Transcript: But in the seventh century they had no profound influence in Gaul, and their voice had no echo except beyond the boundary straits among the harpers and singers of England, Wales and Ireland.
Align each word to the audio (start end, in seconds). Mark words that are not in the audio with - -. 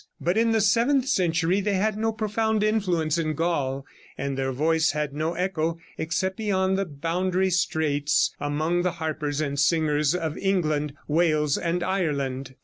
But 0.19 0.35
in 0.35 0.51
the 0.51 0.61
seventh 0.61 1.07
century 1.07 1.61
they 1.61 1.75
had 1.75 1.95
no 1.95 2.11
profound 2.11 2.63
influence 2.63 3.19
in 3.19 3.35
Gaul, 3.35 3.85
and 4.17 4.35
their 4.35 4.51
voice 4.51 4.93
had 4.93 5.13
no 5.13 5.35
echo 5.35 5.77
except 5.95 6.37
beyond 6.37 6.75
the 6.75 6.85
boundary 6.87 7.51
straits 7.51 8.33
among 8.39 8.81
the 8.81 8.93
harpers 8.93 9.41
and 9.41 9.59
singers 9.59 10.15
of 10.15 10.39
England, 10.39 10.93
Wales 11.07 11.55
and 11.55 11.83
Ireland. 11.83 12.55